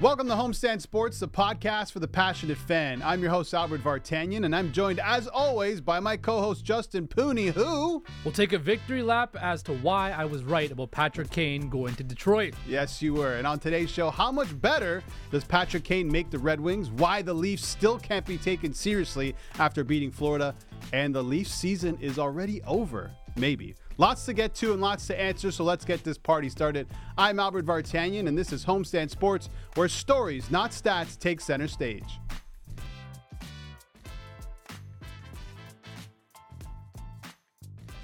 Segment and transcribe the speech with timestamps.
[0.00, 3.00] Welcome to Homestand Sports, the podcast for the passionate fan.
[3.00, 7.06] I'm your host, Albert Vartanian, and I'm joined, as always, by my co host, Justin
[7.06, 8.02] Pooni, who.
[8.24, 11.94] We'll take a victory lap as to why I was right about Patrick Kane going
[11.94, 12.54] to Detroit.
[12.66, 13.36] Yes, you were.
[13.36, 16.90] And on today's show, how much better does Patrick Kane make the Red Wings?
[16.90, 20.56] Why the Leafs still can't be taken seriously after beating Florida?
[20.92, 23.12] And the Leafs season is already over.
[23.36, 23.76] Maybe.
[23.96, 26.88] Lots to get to and lots to answer, so let's get this party started.
[27.16, 32.18] I'm Albert Vartanian, and this is Homestand Sports, where stories, not stats, take center stage.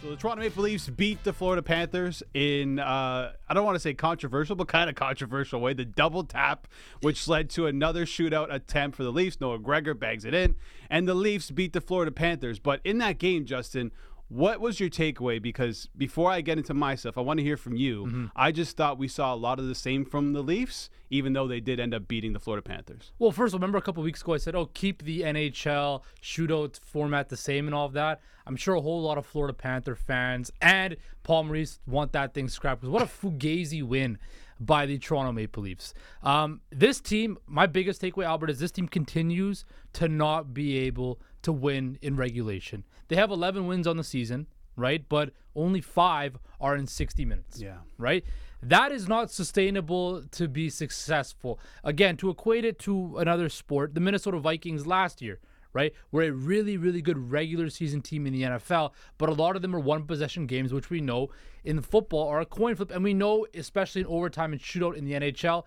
[0.02, 3.80] So the Toronto Maple Leafs beat the Florida Panthers in uh, I don't want to
[3.80, 5.74] say controversial, but kind of controversial way.
[5.74, 6.68] The double tap,
[7.02, 9.42] which led to another shootout attempt for the Leafs.
[9.42, 10.54] Noah Gregor bags it in,
[10.88, 12.58] and the Leafs beat the Florida Panthers.
[12.58, 13.92] But in that game, Justin,
[14.30, 15.42] what was your takeaway?
[15.42, 18.04] Because before I get into my stuff, I want to hear from you.
[18.04, 18.26] Mm-hmm.
[18.36, 21.48] I just thought we saw a lot of the same from the Leafs, even though
[21.48, 23.10] they did end up beating the Florida Panthers.
[23.18, 27.28] Well, first, remember a couple weeks ago I said, "Oh, keep the NHL shootout format
[27.28, 30.52] the same and all of that." I'm sure a whole lot of Florida Panther fans
[30.62, 34.16] and Paul Maurice want that thing scrapped because what a fugazi win
[34.60, 35.92] by the Toronto Maple Leafs.
[36.22, 41.20] Um, this team, my biggest takeaway, Albert, is this team continues to not be able
[41.42, 42.84] to win in regulation.
[43.10, 45.04] They have 11 wins on the season, right?
[45.08, 47.60] But only five are in 60 minutes.
[47.60, 47.78] Yeah.
[47.98, 48.24] Right?
[48.62, 51.58] That is not sustainable to be successful.
[51.82, 55.40] Again, to equate it to another sport, the Minnesota Vikings last year,
[55.72, 55.92] right?
[56.12, 59.62] We're a really, really good regular season team in the NFL, but a lot of
[59.62, 61.30] them are one possession games, which we know
[61.64, 62.92] in football are a coin flip.
[62.92, 65.64] And we know, especially in overtime and shootout in the NHL,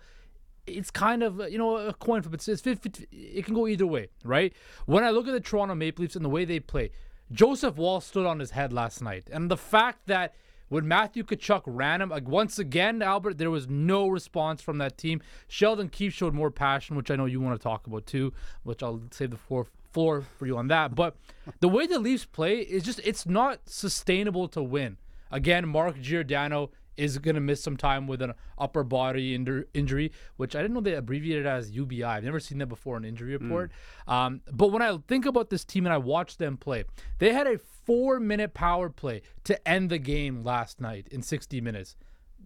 [0.66, 2.32] it's kind of you know a coin flip.
[2.32, 4.54] It's, it's 50, it can go either way, right?
[4.86, 6.90] When I look at the Toronto Maple Leafs and the way they play,
[7.32, 10.34] Joseph Woll stood on his head last night, and the fact that
[10.68, 14.98] when Matthew Tkachuk ran him, like once again, Albert, there was no response from that
[14.98, 15.20] team.
[15.46, 18.82] Sheldon Keefe showed more passion, which I know you want to talk about too, which
[18.82, 20.94] I'll save the floor floor for you on that.
[20.94, 21.16] But
[21.60, 24.96] the way the Leafs play is just it's not sustainable to win.
[25.30, 30.54] Again, Mark Giordano is going to miss some time with an upper body injury, which
[30.54, 32.04] I didn't know they abbreviated as UBI.
[32.04, 33.70] I've never seen that before in injury report.
[34.08, 34.12] Mm.
[34.12, 36.84] Um, but when I think about this team and I watched them play,
[37.18, 41.60] they had a four minute power play to end the game last night in 60
[41.60, 41.96] minutes.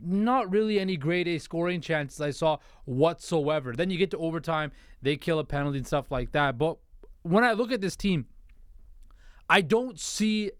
[0.00, 3.72] Not really any grade A scoring chances I saw whatsoever.
[3.72, 4.72] Then you get to overtime,
[5.02, 6.56] they kill a penalty and stuff like that.
[6.56, 6.78] But
[7.22, 8.26] when I look at this team,
[9.48, 10.52] I don't see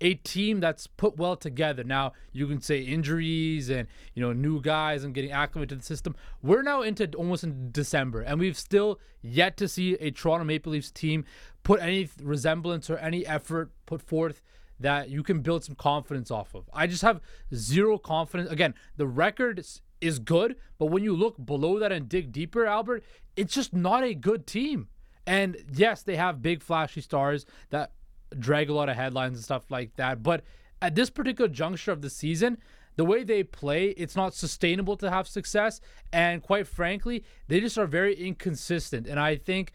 [0.00, 1.84] a team that's put well together.
[1.84, 5.84] Now you can say injuries and you know new guys and getting acclimated to the
[5.84, 6.16] system.
[6.42, 10.72] We're now into almost in December, and we've still yet to see a Toronto Maple
[10.72, 11.24] Leafs team
[11.62, 14.42] put any resemblance or any effort put forth
[14.80, 16.68] that you can build some confidence off of.
[16.72, 17.20] I just have
[17.54, 18.50] zero confidence.
[18.50, 19.62] Again, the record
[20.00, 23.04] is, good, but when you look below that and dig deeper, Albert,
[23.36, 24.88] it's just not a good team.
[25.26, 27.92] And yes, they have big flashy stars that
[28.38, 30.22] drag a lot of headlines and stuff like that.
[30.22, 30.42] But
[30.80, 32.58] at this particular juncture of the season,
[32.96, 35.80] the way they play, it's not sustainable to have success.
[36.12, 39.06] And quite frankly, they just are very inconsistent.
[39.06, 39.72] And I think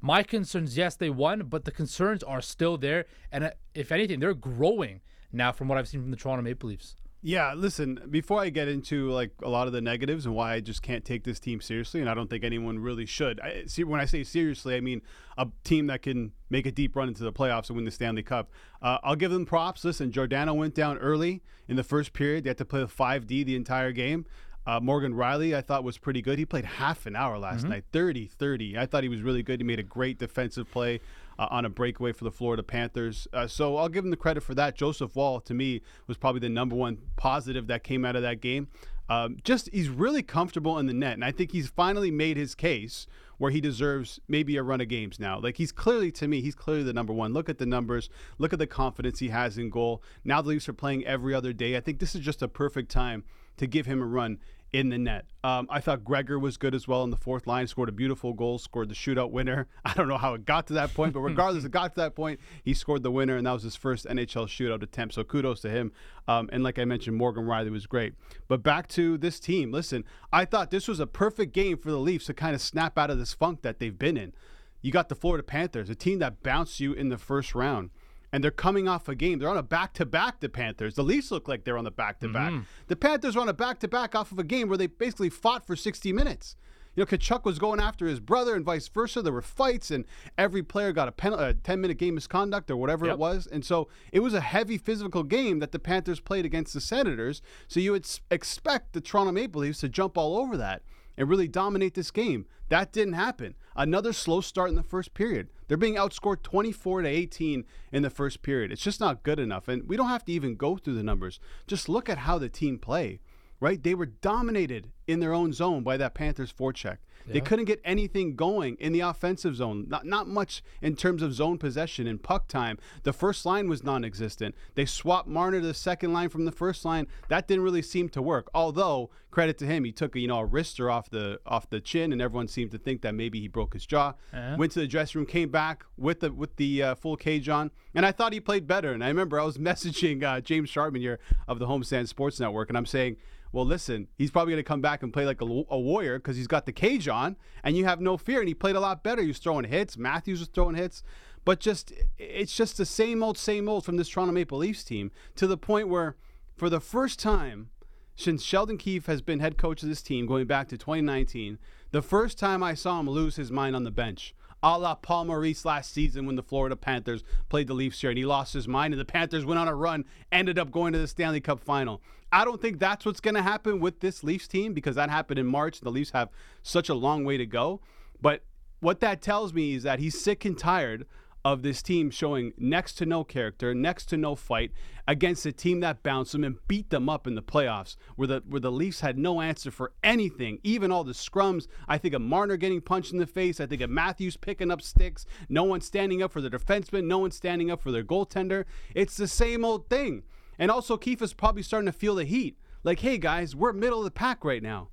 [0.00, 3.06] my concerns, yes, they won, but the concerns are still there.
[3.32, 5.00] And if anything, they're growing
[5.32, 6.96] now from what I've seen from the Toronto Maple Leafs.
[7.26, 10.60] Yeah, listen, before I get into like a lot of the negatives and why I
[10.60, 13.40] just can't take this team seriously and I don't think anyone really should.
[13.40, 15.02] I see when I say seriously, I mean
[15.36, 18.22] a team that can make a deep run into the playoffs and win the Stanley
[18.22, 18.52] Cup.
[18.80, 19.84] Uh, I'll give them props.
[19.84, 22.44] Listen, Giordano went down early in the first period.
[22.44, 24.24] They had to play with 5D the entire game.
[24.64, 26.38] Uh, Morgan Rielly, I thought was pretty good.
[26.38, 27.70] He played half an hour last mm-hmm.
[27.70, 28.78] night, 30 30.
[28.78, 29.58] I thought he was really good.
[29.58, 31.00] He made a great defensive play
[31.38, 33.28] uh, on a breakaway for the Florida Panthers.
[33.32, 34.76] Uh, so I'll give him the credit for that.
[34.76, 38.40] Joseph Woll, to me, was probably the number one positive that came out of that
[38.40, 38.68] game.
[39.08, 42.54] Um, just he's really comfortable in the net, and I think he's finally made his
[42.54, 43.06] case
[43.38, 45.38] where he deserves maybe a run of games now.
[45.38, 47.32] Like he's clearly to me, he's clearly the number one.
[47.32, 50.02] Look at the numbers, look at the confidence he has in goal.
[50.24, 51.76] Now the Leafs are playing every other day.
[51.76, 53.24] I think this is just a perfect time
[53.58, 54.38] to give him a run
[54.76, 55.24] in the net.
[55.42, 58.34] Um, I thought Gregor was good as well in the fourth line, scored a beautiful
[58.34, 59.68] goal, scored the shootout winner.
[59.86, 62.14] I don't know how it got to that point, but regardless, it got to that
[62.14, 62.40] point.
[62.62, 65.14] He scored the winner, and that was his first NHL shootout attempt.
[65.14, 65.92] So kudos to him.
[66.28, 68.12] Um, and like I mentioned, Morgan Rielly was great.
[68.48, 69.72] But back to this team.
[69.72, 72.98] Listen, I thought this was a perfect game for the Leafs to kind of snap
[72.98, 74.34] out of this funk that they've been in.
[74.82, 77.90] You got the Florida Panthers, a team that bounced you in the first round
[78.32, 79.38] and they're coming off a game.
[79.38, 80.94] They're on a back to back, the Panthers.
[80.94, 82.52] The Leafs look like they're on the back to back.
[82.52, 82.62] Mm-hmm.
[82.88, 85.30] The Panthers are on a back to back off of a game where they basically
[85.30, 86.56] fought for 60 minutes.
[86.94, 89.20] You know, Tkachuk was going after his brother and vice versa.
[89.20, 90.06] There were fights, and
[90.38, 93.12] every player got a, pen, a 10 minute game misconduct or whatever Yep.
[93.14, 93.46] it was.
[93.46, 97.42] And so it was a heavy physical game that the Panthers played against the Senators.
[97.68, 100.82] So you would s- expect the Toronto Maple Leafs to jump all over that
[101.16, 102.46] and really dominate this game.
[102.68, 103.54] That didn't happen.
[103.74, 105.48] Another slow start in the first period.
[105.68, 108.72] They're being outscored 24 to 18 in the first period.
[108.72, 109.68] It's just not good enough.
[109.68, 111.38] And we don't have to even go through the numbers.
[111.66, 113.20] Just look at how the team play.
[113.60, 113.82] Right?
[113.82, 116.98] They were dominated in their own zone by that Panthers forecheck.
[117.28, 119.86] They couldn't get anything going in the offensive zone.
[119.88, 122.78] Not not much in terms of zone possession and puck time.
[123.02, 124.54] The first line was non-existent.
[124.74, 127.06] They swapped Marner to the second line from the first line.
[127.28, 128.48] That didn't really seem to work.
[128.54, 131.80] Although credit to him, he took a, you know a wrister off the off the
[131.80, 134.14] chin, and everyone seemed to think that maybe he broke his jaw.
[134.32, 134.56] Uh-huh.
[134.58, 137.70] Went to the dressing room, came back with the with the uh, full cage on,
[137.94, 138.92] and I thought he played better.
[138.92, 141.18] And I remember I was messaging uh, James Sharpman here
[141.48, 143.16] of the Homestand Sports Network, and I'm saying
[143.52, 146.36] well, listen, he's probably going to come back and play like a, a warrior because
[146.36, 148.40] he's got the cage on, and you have no fear.
[148.40, 149.22] And he played a lot better.
[149.22, 149.96] He was throwing hits.
[149.96, 151.02] Matthews was throwing hits,
[151.44, 155.10] but just it's just the same old, same old from this Toronto Maple Leafs team
[155.36, 156.16] to the point where,
[156.56, 157.70] for the first time
[158.16, 161.58] since Sheldon Keefe has been head coach of this team, going back to 2019,
[161.90, 164.34] the first time I saw him lose his mind on the bench.
[164.62, 168.18] A la Paul Maurice last season when the Florida Panthers played the Leafs here and
[168.18, 170.98] he lost his mind and the Panthers went on a run, ended up going to
[170.98, 172.00] the Stanley Cup final.
[172.32, 175.38] I don't think that's what's going to happen with this Leafs team because that happened
[175.38, 175.80] in March.
[175.80, 176.30] The Leafs have
[176.62, 177.80] such a long way to go.
[178.20, 178.42] But
[178.80, 181.06] what that tells me is that he's sick and tired
[181.46, 184.72] of this team showing next to no character, next to no fight
[185.06, 188.42] against a team that bounced them and beat them up in the playoffs, where the
[188.48, 191.68] where the Leafs had no answer for anything, even all the scrums.
[191.86, 193.60] I think of Marner getting punched in the face.
[193.60, 195.24] I think of Matthews picking up sticks.
[195.48, 197.04] No one standing up for the defenseman.
[197.04, 198.64] No one standing up for their goaltender.
[198.92, 200.24] It's the same old thing.
[200.58, 202.58] And also, Keefe is probably starting to feel the heat.
[202.82, 204.88] Like, hey guys, we're middle of the pack right now.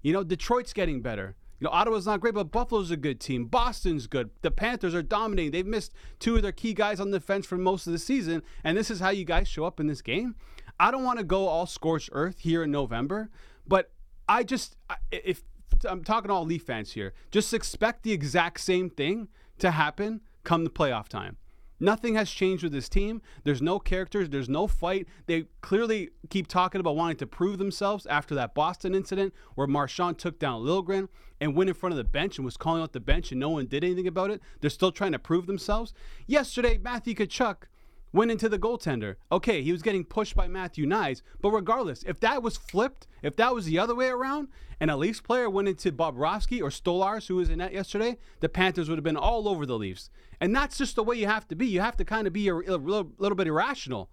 [0.00, 1.36] You know, Detroit's getting better.
[1.62, 3.44] You know, Ottawa's not great, but Buffalo's a good team.
[3.44, 4.30] Boston's good.
[4.40, 5.52] The Panthers are dominating.
[5.52, 8.76] They've missed two of their key guys on the for most of the season, and
[8.76, 10.34] this is how you guys show up in this game.
[10.80, 13.30] I don't want to go all scorched earth here in November,
[13.64, 13.92] but
[14.28, 14.76] I just
[15.12, 15.44] if
[15.88, 19.28] I'm talking to all Leaf fans here, just expect the exact same thing
[19.60, 21.36] to happen come the playoff time.
[21.82, 23.20] Nothing has changed with this team.
[23.42, 24.30] There's no characters.
[24.30, 25.08] There's no fight.
[25.26, 30.16] They clearly keep talking about wanting to prove themselves after that Boston incident where Marchand
[30.16, 31.08] took down Liljegren
[31.40, 33.48] and went in front of the bench and was calling out the bench and no
[33.48, 34.40] one did anything about it.
[34.60, 35.92] They're still trying to prove themselves.
[36.28, 37.64] Yesterday, Matthew Tkachuk
[38.12, 39.16] went into the goaltender.
[39.30, 43.36] Okay, he was getting pushed by Matthew Knies, but regardless, if that was flipped, if
[43.36, 44.48] that was the other way around,
[44.80, 48.48] and a Leafs player went into Bobrovsky or Stolarz, who was in net yesterday, the
[48.48, 50.10] Panthers would have been all over the Leafs.
[50.40, 51.66] And that's just the way you have to be.
[51.66, 54.10] You have to kind of be a, a little, little bit irrational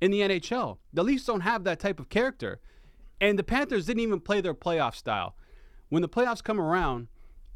[0.00, 0.78] in the NHL.
[0.92, 2.60] The Leafs don't have that type of character.
[3.20, 5.36] And the Panthers didn't even play their playoff style.
[5.88, 7.08] When the playoffs come around,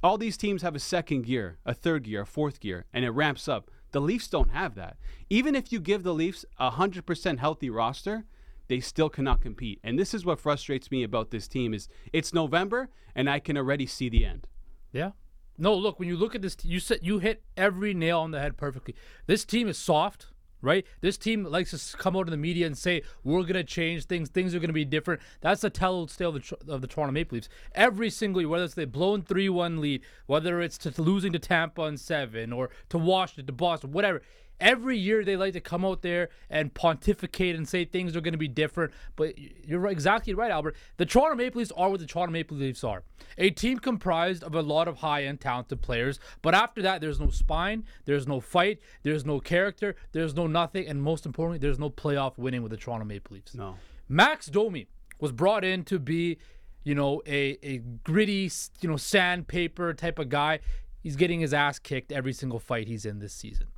[0.03, 3.11] all these teams have a second gear, a third gear, a fourth gear, and it
[3.11, 3.71] ramps up.
[3.93, 4.97] The Leafs don't have that.
[5.31, 8.25] Even if you give the Leafs a 100% healthy roster,
[8.69, 9.81] they still cannot compete.
[9.85, 13.57] And this is what frustrates me about this team is it's November and I can
[13.57, 14.47] already see the end.
[14.93, 15.11] Yeah.
[15.59, 18.41] No, look, when you look at this, you said you hit every nail on the
[18.41, 18.95] head perfectly.
[19.27, 20.29] This team is soft,
[20.63, 20.87] right?
[21.01, 24.29] This team likes to come out in the media and say we're gonna change things.
[24.31, 25.21] Things are gonna be different.
[25.41, 27.49] That's the tell tale of the, of the Toronto Maple Leafs.
[27.75, 31.83] Every single year, whether it's they blown three-one lead, whether it's to losing to Tampa
[31.83, 34.23] on seven or to Washington, to Boston, whatever.
[34.63, 38.33] Every year they like to come out there and pontificate and say things are going
[38.33, 38.93] to be different.
[39.17, 40.77] But you're exactly right, Albert.
[40.97, 43.03] The Toronto Maple Leafs are what the Toronto Maple Leafs are
[43.39, 46.19] a team comprised of a lot of high end talented players.
[46.41, 50.87] But after that, there's no spine, there's no fight, there's no character, there's no nothing.
[50.87, 53.55] And most importantly, there's no playoff winning with the Toronto Maple Leafs.
[53.55, 53.77] No.
[54.09, 54.87] Max Domi
[55.21, 56.39] was brought in to be,
[56.85, 58.51] you know, a, a gritty,
[58.81, 60.61] you know, sandpaper type of guy.
[61.01, 63.69] He's getting his ass kicked every single fight he's in this season,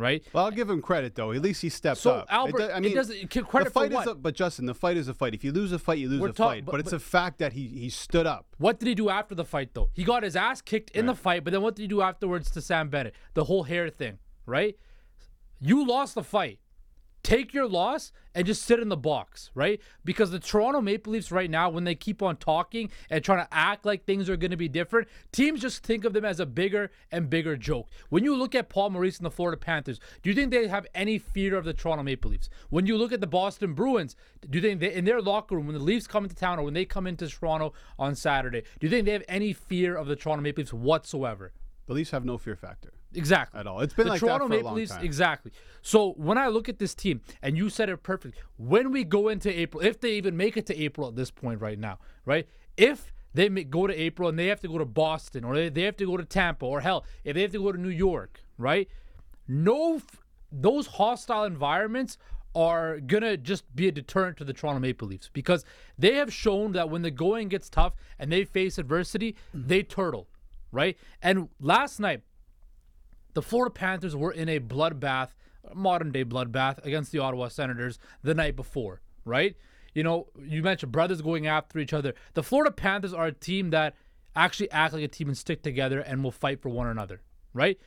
[0.00, 0.24] right?
[0.32, 1.32] Well, I'll give him credit though.
[1.32, 2.26] At least he stepped So, up.
[2.30, 4.06] Albert, do- it doesn't- credit the for fight what?
[4.06, 5.34] is a, but Justin, the fight is a fight.
[5.34, 6.64] If you lose a fight, you lose We're a talk- fight.
[6.64, 8.46] but- But, it's a fact that he he stood up.
[8.58, 9.90] What did he do after the fight, though?
[9.92, 12.50] He got his ass kicked in the fight, but then what did he do afterwards
[12.52, 13.14] to Sam Bennett?
[13.34, 14.76] The whole hair thing, right?
[15.60, 16.58] You lost the fight.
[17.22, 19.80] Take your loss and just sit in the box, right?
[20.04, 23.48] Because the Toronto Maple Leafs right now, when they keep on talking and trying to
[23.52, 26.46] act like things are going to be different, teams just think of them as a
[26.46, 27.88] bigger and bigger joke.
[28.08, 30.86] When you look at Paul Maurice and the Florida Panthers, do you think they have
[30.94, 32.48] any fear of the Toronto Maple Leafs?
[32.68, 34.16] When you look at the Boston Bruins,
[34.48, 36.62] do you think they, in their locker room, when the Leafs come into town or
[36.62, 40.06] when they come into Toronto on Saturday, do you think they have any fear of
[40.06, 41.52] the Toronto Maple Leafs whatsoever?
[41.90, 42.92] The Leafs have no fear factor.
[43.16, 43.58] Exactly.
[43.58, 43.80] At all.
[43.80, 45.04] It's been the like Toronto that for a Maple long Leafs, time.
[45.04, 45.50] exactly.
[45.82, 49.28] So when I look at this team, and you said it perfectly, when we go
[49.28, 52.46] into April, if they even make it to April at this point right now, right?
[52.76, 55.96] If they go to April and they have to go to Boston or they, have
[55.96, 58.88] to go to Tampa or hell, if they have to go to New York, right?
[59.48, 60.00] No,
[60.52, 62.18] those hostile environments
[62.54, 65.64] are gonna just be a deterrent to the Toronto Maple Leafs because
[65.98, 69.66] they have shown that when the going gets tough and they face adversity, mm-hmm.
[69.66, 70.28] they turtle,
[70.72, 70.96] right?
[71.22, 72.22] And last night,
[73.34, 75.30] the Florida Panthers were in a bloodbath,
[75.74, 79.56] modern day bloodbath against the Ottawa Senators the night before, right?
[79.94, 82.14] You know, you mentioned brothers going after each other.
[82.34, 83.94] The Florida Panthers are a team that
[84.36, 87.22] actually act like a team and stick together and will fight for one another,
[87.52, 87.78] right?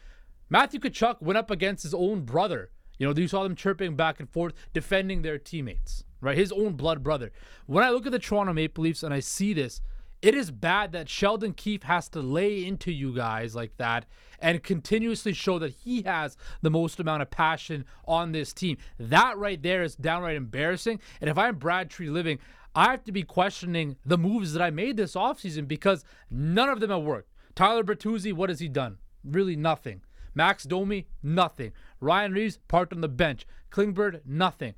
[0.50, 2.70] Matthew Tkachuk went up against his own brother.
[3.00, 6.38] You know, you saw them chirping back and forth, defending their teammates, right?
[6.38, 7.32] His own blood brother.
[7.66, 9.82] When I look at the Toronto Maple Leafs and I see this,
[10.24, 14.06] it is bad that Sheldon Keefe has to lay into you guys like that
[14.40, 18.78] and continuously show that he has the most amount of passion on this team.
[18.98, 21.02] That right there is downright embarrassing.
[21.20, 22.40] And if I'm Brad Treliving,
[22.74, 26.80] I have to be questioning the moves that I made this offseason because none of
[26.80, 27.30] them have worked.
[27.54, 29.00] Tyler Bertuzzi, what has he done?
[29.26, 30.04] Really nothing.
[30.34, 31.74] Max Domi, nothing.
[32.00, 33.46] Ryan Reaves parked on the bench.
[33.72, 34.74] Klingberg, nothing.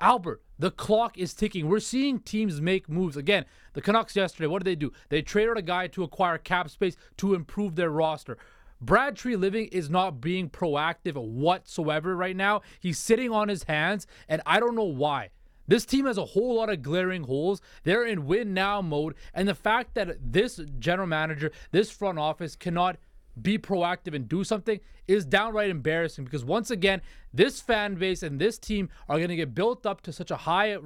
[0.00, 1.68] Albert, the clock is ticking.
[1.68, 3.16] We're seeing teams make moves.
[3.16, 4.92] Again, the Canucks yesterday, what did they do?
[5.08, 8.38] They traded a guy to acquire cap space to improve their roster.
[8.80, 12.62] Brad Treliving is not being proactive whatsoever right now.
[12.78, 15.30] He's sitting on his hands, and I don't know why.
[15.66, 17.60] This team has a whole lot of glaring holes.
[17.82, 19.14] They're in win now mode.
[19.34, 22.96] And the fact that this general manager, this front office cannot
[23.42, 27.00] be proactive and do something is downright embarrassing because once again
[27.32, 30.36] this fan base and this team are going to get built up to such a
[30.36, 30.76] high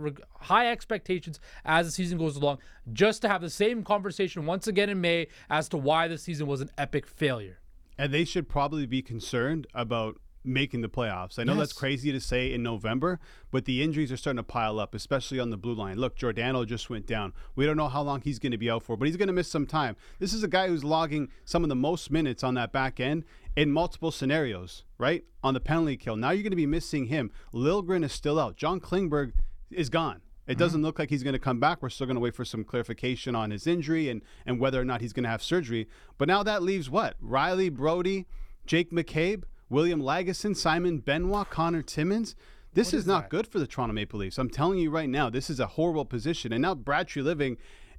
[0.40, 2.59] high expectations as the season goes along
[2.92, 6.47] just to have the same conversation once again in May as to why the season
[6.47, 7.59] was an epic failure.
[7.99, 11.38] And they should probably be concerned about making the playoffs.
[11.38, 13.20] I know that's crazy to say in November,
[13.50, 15.99] but the injuries are starting to pile up, especially on the blue line.
[15.99, 17.32] Look, Giordano just went down.
[17.54, 19.32] We don't know how long he's going to be out for, but he's going to
[19.32, 19.96] miss some time.
[20.18, 23.25] This is a guy who's logging some of the most minutes on that back end
[23.56, 25.25] in multiple scenarios, right?
[25.42, 26.16] On the penalty kill.
[26.16, 27.30] Now you're going to be missing him.
[27.52, 28.56] Liljegren is still out.
[28.56, 29.32] John Klingberg
[29.70, 30.22] is gone.
[30.46, 30.58] It mm-hmm.
[30.58, 31.82] doesn't look like he's going to come back.
[31.82, 34.84] We're still going to wait for some clarification on his injury and, and whether or
[34.84, 35.88] not he's going to have surgery.
[36.18, 37.14] But now that leaves what?
[37.22, 38.26] Rielly Brodie,
[38.66, 42.37] Jake McCabe, William Lagesson, Simon Benoit, Connor Timmins.
[42.75, 44.37] This is, not good for the Toronto Maple Leafs.
[44.37, 46.52] I'm telling you right now, this is a horrible position.
[46.52, 47.57] And now Brad Treliving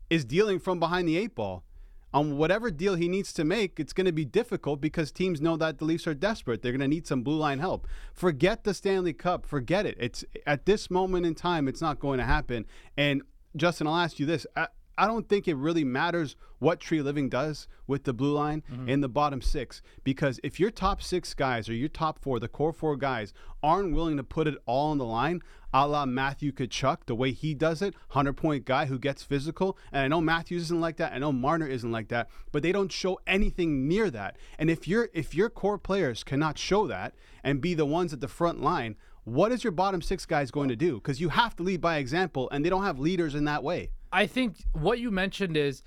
[0.08, 1.64] is dealing from behind the eight ball.
[2.14, 5.58] On whatever deal he needs to make, it's going to be difficult because teams know
[5.58, 6.62] that the Leafs are desperate.
[6.62, 7.88] They're going to need some blue line help.
[8.14, 9.48] Forget the Stanley Cup.
[9.48, 9.98] Forget it.
[10.00, 12.68] It's at this moment in time, it's not going to happen.
[12.96, 13.24] And
[13.56, 14.46] Justin, I'll ask you this.
[14.98, 18.90] I, don't think it really matters what Treliving does with the blue line mm-hmm.
[18.90, 22.48] in the bottom six because if your top six guys or your top four, the
[22.48, 25.42] core four guys, aren't willing to put it all on the line,
[25.74, 29.78] a la Matthew Tkachuk, the way he does it, 100 point guy who gets physical.
[29.92, 31.14] And I know Matthews isn't like that.
[31.14, 34.38] I know Marner isn't like that, but they don't show anything near that.
[34.60, 38.22] And if your if your core players cannot show that and be the ones at
[38.22, 38.96] the front line,
[39.26, 40.96] what is your bottom six guys going to do?
[40.96, 43.90] Because you have to lead by example, and they don't have leaders in that way.
[44.14, 45.84] I think what you mentioned is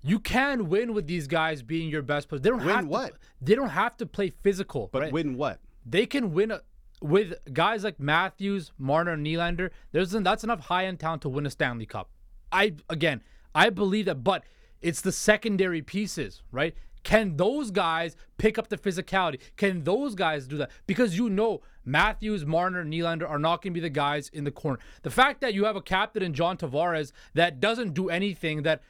[0.00, 2.42] you can win with these guys being your best players.
[2.42, 3.12] They don't Win have what?
[3.12, 5.12] To, they don't have to play physical, But right?
[5.12, 5.60] win what?
[5.84, 6.60] they can win a,
[7.00, 9.70] with guys like Matthews, Marner, and Nylander.
[9.90, 12.08] There's that's enough high end talent to win a Stanley Cup.
[12.52, 13.22] I again,
[13.54, 14.44] I believe that, but
[14.80, 16.74] it's the secondary pieces, right?
[17.02, 19.40] Can those guys pick up the physicality?
[19.56, 20.70] Can those guys do that?
[20.86, 24.50] Because you know Matthews, Marner, Nylander are not going to be the guys in the
[24.50, 24.78] corner.
[25.02, 28.82] The fact that you have a captain in John Tavares that doesn't do anything that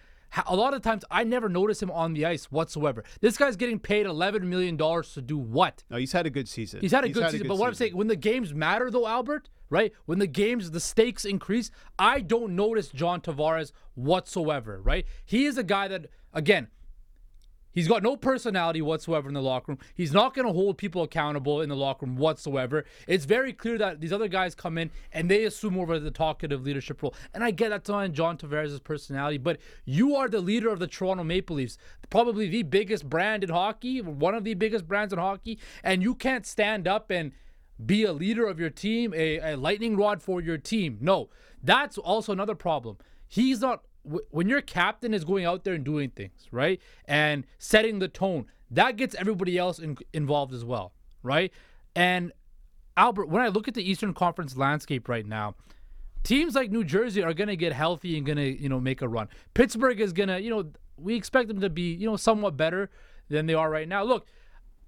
[0.47, 3.05] a lot of times I never notice him on the ice whatsoever.
[3.21, 5.85] This guy's getting paid $11 million to do what?
[5.91, 6.81] No, he's had a good season.
[6.81, 9.49] He's had a good season, but what I'm saying, when the games matter, though, Albert,
[9.69, 9.93] right?
[10.07, 15.07] When the games, the stakes increase, I don't notice John Tavares whatsoever, right?
[15.25, 16.69] He is a guy that, again,
[17.73, 19.79] he's got no personality whatsoever in the locker room.
[19.95, 22.85] He's not going to hold people accountable in the locker room whatsoever.
[23.07, 26.63] It's very clear that these other guys come in and they assume over the talkative
[26.63, 27.15] leadership role.
[27.35, 30.87] And I get that's on John Tavares' personality, but you are the leader of the
[30.87, 31.79] Toronto Maple Leafs,
[32.11, 36.15] probably the biggest brand in hockey, one of the biggest brands in hockey, and you
[36.15, 37.33] can't stand up and
[37.85, 40.99] be a leader of your team, a, a lightning rod for your team.
[41.01, 41.31] No,
[41.63, 42.99] that's also another problem.
[43.27, 46.81] He's not when your captain is going out there and doing things, right?
[47.05, 50.93] And setting the tone, that gets everybody else in, involved as well,
[51.23, 51.53] right?
[51.95, 52.33] And
[52.97, 55.55] Albert, when I look at the Eastern Conference landscape right now,
[56.25, 59.03] teams like New Jersey are going to get healthy and going to, you know, make
[59.03, 59.29] a run.
[59.55, 62.91] Pittsburgh is going to, you know, we expect them to be, you know, somewhat better
[63.29, 64.03] than they are right now.
[64.03, 64.27] Look,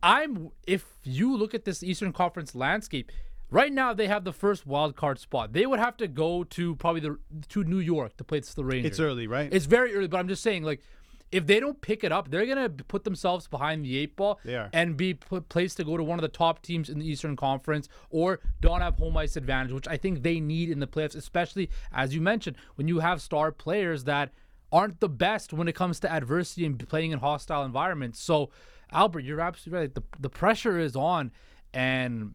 [0.03, 3.11] I'm if you look at this Eastern Conference landscape,
[3.55, 5.53] right now they have the first wild card spot.
[5.53, 7.19] They would have to go to probably the
[7.51, 8.93] to New York to play the Rangers.
[8.93, 9.49] It's early, right?
[9.53, 10.83] It's very early, but I'm just saying like
[11.31, 14.41] if they don't pick it up, they're gonna put themselves behind the eight ball
[14.73, 17.37] and be put, placed to go to one of the top teams in the Eastern
[17.37, 21.17] Conference or don't have home ice advantage, which I think they need in the playoffs,
[21.17, 24.33] especially as you mentioned when you have star players that
[24.73, 28.21] aren't the best when it comes to adversity and playing in hostile environments.
[28.21, 28.51] So
[28.93, 29.95] Albert, you're absolutely right.
[29.95, 31.33] The the pressure is on,
[31.73, 32.35] and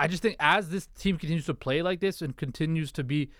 [0.00, 3.30] I just think as this team continues to play like this and continues to be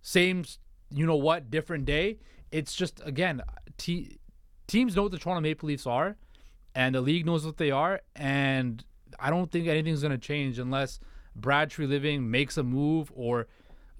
[0.00, 0.44] same,
[0.90, 2.18] you know what, different day.
[2.52, 3.42] It's just again,
[3.78, 4.20] te-
[4.68, 6.16] teams know what the Toronto Maple Leafs are,
[6.72, 8.84] and the league knows what they are, and
[9.18, 11.00] I don't think anything's going to change unless
[11.34, 13.48] Brad Treliving makes a move or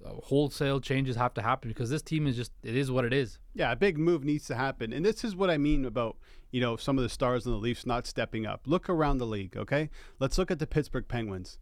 [0.05, 3.11] uh, wholesale changes have to happen because this team is just it is what it
[3.11, 3.39] is.
[3.53, 6.15] Yeah, a big move needs to happen, and this is what I mean about
[6.51, 8.61] you know some of the stars in the Leafs not stepping up.
[8.65, 9.89] Look around the league, okay?
[10.17, 11.57] Let's look at the Pittsburgh Penguins.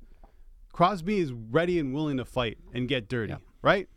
[0.74, 3.40] Crosby is ready and willing to fight and get dirty, yeah.
[3.62, 3.88] right?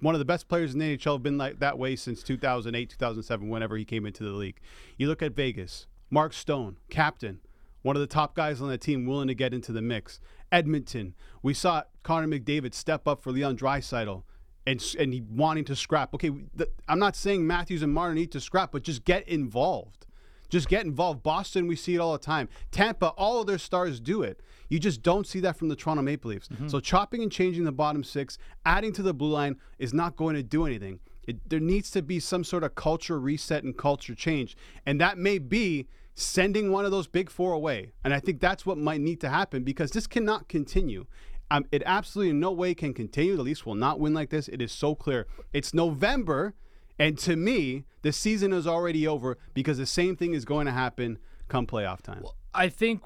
[0.00, 2.88] One of the best players in the NHL have been like that way since 2008,
[2.90, 4.60] 2007, whenever he came into the league.
[4.96, 7.40] You look at Vegas, Mark Stone, captain,
[7.82, 10.20] one of the top guys on the team willing to get into the mix.
[10.52, 14.22] Edmonton, we saw Connor McDavid step up for Leon Draisaitl
[14.66, 16.12] and and he wanting to scrap.
[16.14, 20.06] Okay, the, I'm not saying Matthews and Marner need to scrap, but just get involved.
[20.50, 21.22] Just get involved.
[21.22, 22.48] Boston, we see it all the time.
[22.70, 24.40] Tampa, all of their stars do it.
[24.68, 26.48] You just don't see that from the Toronto Maple Leafs.
[26.48, 26.68] Mm-hmm.
[26.68, 30.36] So chopping and changing the bottom six, adding to the blue line is not going
[30.36, 31.00] to do anything.
[31.26, 35.18] It, there needs to be some sort of culture reset and culture change, and that
[35.18, 37.92] may be sending one of those big four away.
[38.04, 41.06] And I think that's what might need to happen because this cannot continue.
[41.50, 43.36] Um, it absolutely in no way can continue.
[43.36, 44.48] The Leafs will not win like this.
[44.48, 45.26] It is so clear.
[45.52, 46.54] It's November,
[47.00, 50.72] and to me, the season is already over because the same thing is going to
[50.72, 52.20] happen come playoff time.
[52.22, 53.02] Well, I think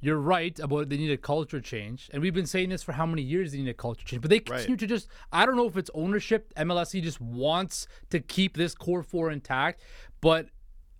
[0.00, 3.06] you're right about they need a culture change, and we've been saying this for how
[3.06, 4.20] many years they need a culture change.
[4.20, 4.78] But they continue right.
[4.80, 6.52] to just I don't know if it's ownership.
[6.56, 9.80] MLSE just wants to keep this core four intact,
[10.20, 10.48] but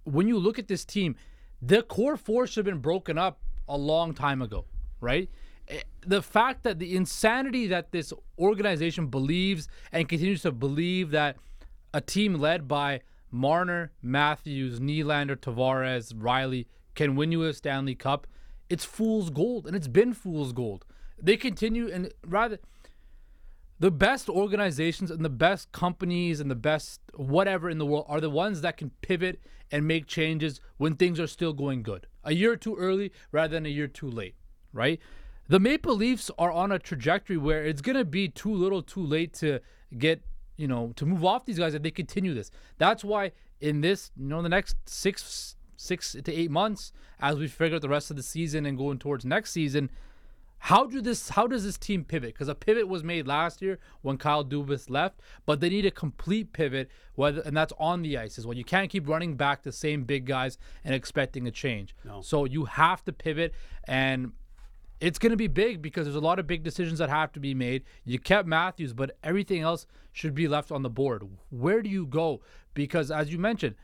[0.05, 1.17] when you look at this team,
[1.61, 4.65] the core four should have been broken up a long time ago,
[5.01, 5.29] right?
[5.69, 11.37] Eh, the fact that the insanity that this organization believes and continues to believe that
[11.93, 13.01] a team led by
[13.31, 18.27] Marner, Matthews, Nylander, Tavares, Rielly can win you a Stanley Cup,
[18.69, 20.85] it's fool's gold, and it's been fool's gold.
[21.21, 22.59] They continue and rather
[23.79, 28.21] the best organizations and the best companies and the best whatever in the world are
[28.21, 32.07] the ones that can pivot and make changes when things are still going good.
[32.25, 34.35] A year too early rather than a year too late,
[34.73, 35.01] right?
[35.49, 39.05] The Maple Leafs are on a trajectory where it's going to be too little too
[39.05, 39.61] late to
[39.97, 40.23] get,
[40.57, 42.51] you know, to move off these guys if they continue this.
[42.79, 47.49] That's why in this, you know, the next 6 6 to 8 months as we
[47.49, 49.91] figure out the rest of the season and going towards next season,
[50.59, 51.29] how do this?
[51.29, 52.33] How does this team pivot?
[52.33, 55.91] Because a pivot was made last year when Kyle Dubas left, but they need a
[55.91, 58.57] complete pivot, whether and that's on the ice as well.
[58.57, 61.95] You can't keep running back the same big guys and expecting a change.
[62.05, 62.21] No.
[62.23, 63.55] So you have to pivot,
[63.85, 64.33] and
[65.01, 67.41] it's going to be big because there's a lot of big decisions that have to
[67.41, 67.85] be made.
[68.05, 71.29] You kept Matthews, but everything else should be left on the board.
[71.51, 72.41] Where do you go?
[72.75, 73.75] Because as you mentioned,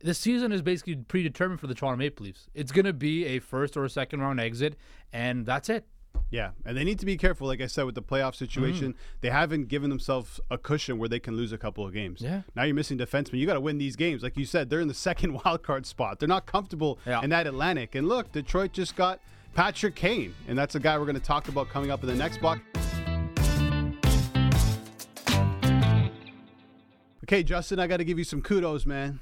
[0.00, 2.48] the season is basically predetermined for the Toronto Maple Leafs.
[2.54, 4.76] It's going to be a first or a second round exit,
[5.12, 5.86] and that's it.
[6.30, 7.46] Yeah, and they need to be careful.
[7.46, 8.96] Like I said, with the playoff situation, mm.
[9.20, 12.20] they haven't given themselves a cushion where they can lose a couple of games.
[12.20, 12.42] Yeah.
[12.54, 13.38] Now you're missing defensemen.
[13.38, 14.22] You got to win these games.
[14.22, 16.18] Like you said, they're in the second wild card spot.
[16.18, 17.22] They're not comfortable yeah.
[17.22, 17.94] in that Atlantic.
[17.94, 19.20] And look, Detroit just got
[19.54, 22.14] Patrick Kane, and that's a guy we're going to talk about coming up in the
[22.14, 22.60] next block.
[27.24, 29.20] Okay, Justin, I got to give you some kudos, man.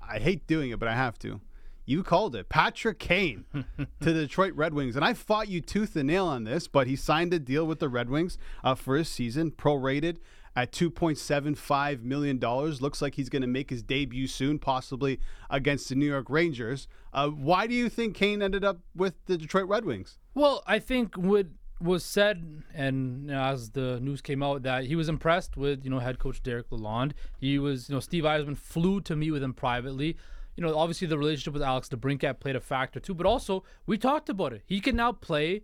[0.00, 1.40] I hate doing it, but I have to.
[1.84, 2.48] You called it.
[2.48, 4.96] Patrick Kane to the Detroit Red Wings.
[4.96, 7.78] And I fought you tooth and nail on this, but he signed a deal with
[7.78, 10.16] the Red Wings uh, for his season, prorated
[10.56, 12.40] at $2.75 million.
[12.40, 16.88] Looks like he's going to make his debut soon, possibly against the New York Rangers.
[17.12, 20.18] Uh, why do you think Kane ended up with the Detroit Red Wings?
[20.34, 21.46] Well, I think what
[21.78, 25.84] was said, and you know, as the news came out, that he was impressed with
[25.84, 27.12] you know head coach Derek Lalonde.
[27.38, 30.16] He was, you know, Steve Yzerman flew to meet with him privately
[30.56, 33.98] you know, obviously the relationship with Alex DeBrincat played a factor too, but also we
[33.98, 34.62] talked about it.
[34.64, 35.62] He can now play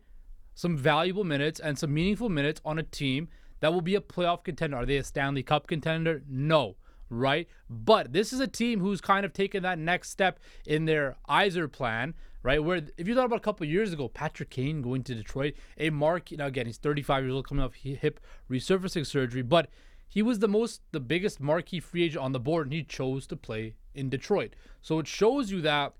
[0.54, 3.28] some valuable minutes and some meaningful minutes on a team
[3.62, 4.76] that will be a playoff contender.
[4.76, 6.20] Are they a Stanley Cup contender?
[6.28, 6.74] No,
[7.08, 7.46] right?
[7.70, 11.70] But this is a team who's kind of taken that next step in their Yzer
[11.70, 12.62] plan, right?
[12.62, 15.90] Where if you thought about a couple years ago, Patrick Kane going to Detroit, a
[15.90, 18.18] mark, now again, he's 35 years old, coming off hip
[18.50, 19.68] resurfacing surgery, but
[20.08, 23.28] he was the most, the biggest marquee free agent on the board, and he chose
[23.28, 24.56] to play in Detroit.
[24.80, 25.94] So it shows you that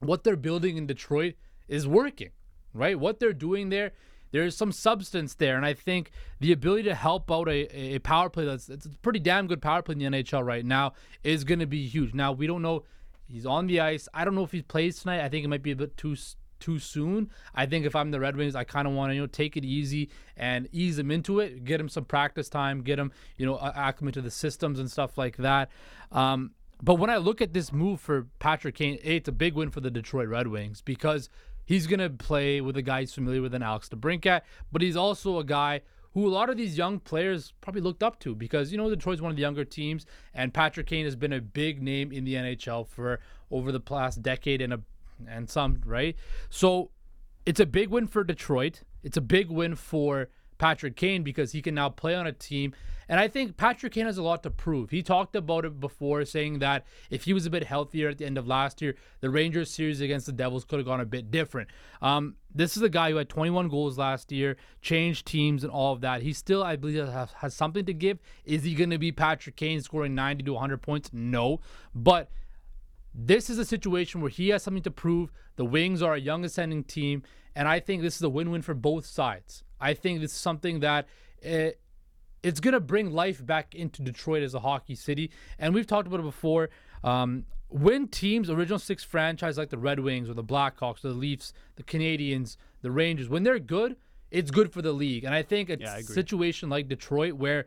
[0.00, 1.34] what they're building in Detroit
[1.68, 2.30] is working,
[2.74, 2.98] right?
[2.98, 3.92] What they're doing there,
[4.32, 8.30] there's some substance there, and I think the ability to help out a, a power
[8.30, 10.92] play that's it's a pretty damn good power play in the NHL right now
[11.24, 12.14] is going to be huge.
[12.14, 12.84] Now we don't know
[13.26, 14.08] he's on the ice.
[14.12, 15.24] I don't know if he plays tonight.
[15.24, 16.16] I think it might be a bit too
[16.58, 17.30] too soon.
[17.54, 19.56] I think if I'm the Red Wings, I kind of want to you know take
[19.56, 23.46] it easy and ease him into it, get him some practice time, get him you
[23.46, 25.70] know acclimate to the systems and stuff like that.
[26.12, 29.70] Um, but when I look at this move for Patrick Kane, it's a big win
[29.70, 31.28] for the Detroit Red Wings because
[31.70, 34.40] he's going to play with a guy he's familiar with, an Alex DeBrincat,
[34.72, 35.80] but he's also a guy
[36.14, 39.22] who a lot of these young players probably looked up to because you know Detroit's
[39.22, 40.04] one of the younger teams,
[40.34, 43.20] and Patrick Kane has been a big name in the NHL for
[43.52, 44.80] over the past decade and a
[45.28, 46.16] and some, right?
[46.48, 46.90] So
[47.46, 48.82] it's a big win for Detroit.
[49.04, 50.28] It's a big win for
[50.60, 52.74] Patrick Kane because he can now play on a team.
[53.08, 54.90] And I think Patrick Kane has a lot to prove.
[54.90, 58.26] He talked about it before, saying that if he was a bit healthier at the
[58.26, 61.30] end of last year, the Rangers series against the Devils could have gone a bit
[61.30, 61.70] different.
[62.02, 65.94] Um, this is a guy who had 21 goals last year, changed teams and all
[65.94, 66.20] of that.
[66.22, 68.18] He still, I believe, has, has something to give.
[68.44, 71.10] Is he going to be Patrick Kane scoring 90 to 100 points?
[71.12, 71.60] No.
[71.94, 72.30] But
[73.14, 75.32] this is a situation where he has something to prove.
[75.56, 77.22] The Wings are a young ascending team,
[77.56, 79.64] and I think this is a win-win for both sides.
[79.80, 81.06] I think is something that
[81.42, 81.70] it, eh,
[82.42, 85.30] it's going to bring life back into Detroit as a hockey city.
[85.58, 86.70] And we've talked about it before.
[87.04, 91.14] Um, when teams, original six franchise like the Red Wings or the Blackhawks, or the
[91.14, 93.96] Leafs, the Canadiens, the Rangers, when they're good,
[94.30, 95.24] it's good for the league.
[95.24, 97.66] And I think a yeah, situation like Detroit where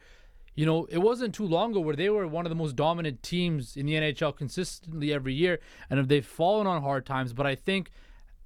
[0.56, 3.23] you know, it wasn't too long ago where they were one of the most dominant
[3.23, 7.34] teams in the NHL consistently every year, and if they've fallen on hard times.
[7.34, 7.89] But I think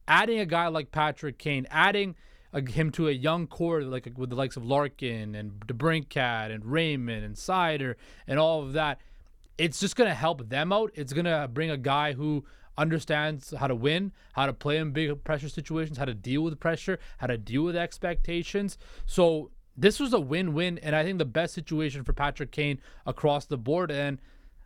[0.07, 2.15] adding a guy like Patrick Kane, adding
[2.53, 6.65] a, him to a young core like with the likes of Larkin and DeBrincat and
[6.65, 7.95] Raymond and Seider
[8.27, 8.99] and all of that,
[9.57, 10.91] it's just to help them out.
[10.95, 12.45] It's to bring a guy who
[12.77, 16.59] understands how to win, how to play in big pressure situations, how to deal with
[16.59, 18.77] pressure, how to deal with expectations.
[19.05, 23.45] So this was a win-win, and I think the best situation for Patrick Kane across
[23.45, 23.91] the board.
[23.91, 24.19] And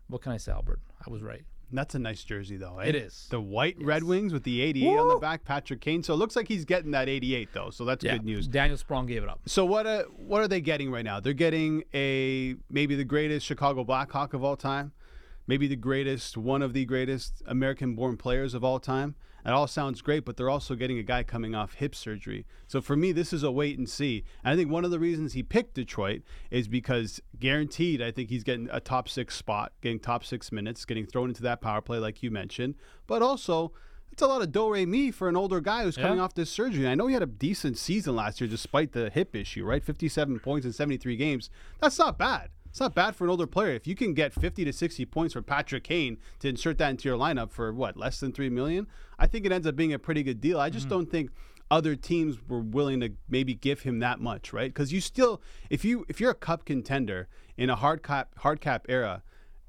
[0.08, 0.82] what can I say, Albert?
[1.06, 1.44] I was right.
[1.74, 2.80] That's a nice jersey, though.
[2.80, 2.88] Eh?
[2.88, 3.86] It is the white yes.
[3.86, 5.00] Red Wings with the 88 Woo!
[5.00, 5.46] on the back.
[5.46, 6.04] Patrick Kane.
[6.04, 7.70] So it looks like he's getting that 88, though.
[7.70, 8.14] So that's yeah.
[8.14, 8.48] good news.
[8.48, 9.40] Daniel Sprong gave it up.
[9.46, 9.88] So what?
[9.88, 11.20] Uh, what are they getting right now?
[11.20, 14.92] They're getting a maybe the greatest Chicago Blackhawk of all time,
[15.48, 19.16] maybe the greatest, one of the greatest American-born players of all time.
[19.46, 22.46] It all sounds great, but they're also getting a guy coming off hip surgery.
[22.68, 24.24] So for me, this is a wait and see.
[24.44, 28.30] And I think one of the reasons he picked Detroit is because guaranteed, I think
[28.30, 31.82] he's getting a top six spot, getting top six minutes, getting thrown into that power
[31.82, 32.76] play like you mentioned.
[33.08, 33.74] But also,
[34.12, 36.24] it's a lot of do re mi for an older guy who's coming yeah.
[36.24, 36.88] off this surgery.
[36.88, 39.84] I know he had a decent season last year despite the hip issue, right?
[39.84, 41.50] 57 points in 73 games.
[41.80, 42.50] That's not bad.
[42.72, 43.74] It's not bad for an older player.
[43.74, 47.10] If you can get 50 to 60 points for Patrick Kane to insert that into
[47.10, 48.88] your lineup for what, less than 3 million,
[49.20, 50.58] I think it ends up being a pretty good deal.
[50.58, 50.96] I just mm-hmm.
[50.96, 51.32] don't think
[51.70, 54.74] other teams were willing to maybe give him that much, right?
[54.74, 58.62] Cuz you still if you if you're a cup contender in a hard cap hard
[58.62, 59.22] cap era,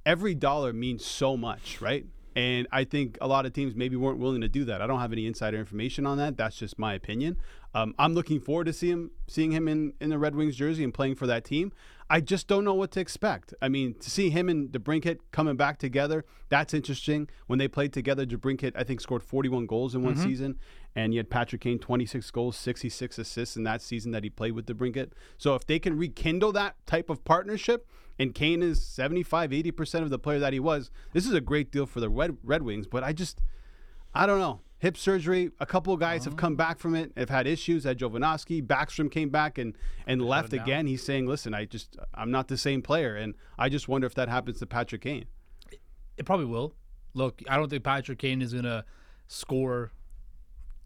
[0.06, 2.06] every dollar means so much, right?
[2.34, 4.80] And I think a lot of teams maybe weren't willing to do that.
[4.80, 6.36] I don't have any insider information on that.
[6.36, 7.36] That's just my opinion.
[7.74, 10.82] Um, I'm looking forward to see him, seeing him in, in the Red Wings jersey
[10.84, 11.72] and playing for that team.
[12.12, 13.54] I just don't know what to expect.
[13.62, 17.26] I mean, to see him and DeBrincat coming back together, that's interesting.
[17.46, 20.22] When they played together, DeBrincat, I think, scored 41 goals in one mm-hmm.
[20.22, 20.58] season,
[20.94, 24.52] and you had Patrick Kane, 26 goals, 66 assists in that season that he played
[24.52, 25.12] with DeBrincat.
[25.38, 30.10] So if they can rekindle that type of partnership, and Kane is 75, 80% of
[30.10, 32.86] the player that he was, this is a great deal for the Red, Red Wings,
[32.86, 33.40] but I just,
[34.14, 35.52] I don't know hip surgery.
[35.60, 36.30] A couple of guys oh.
[36.30, 37.86] have come back from it, have had issues.
[37.86, 40.86] Ed Jovanovski, Backstrom came back and and left again.
[40.88, 44.14] He's saying, "Listen, I just I'm not the same player," and I just wonder if
[44.16, 45.26] that happens to Patrick Kane.
[46.18, 46.74] It probably will.
[47.14, 48.84] Look, I don't think Patrick Kane is gonna
[49.28, 49.92] score